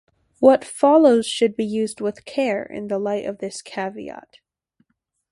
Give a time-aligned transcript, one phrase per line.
[0.39, 4.37] What follows should be used with care in the light of this caveat.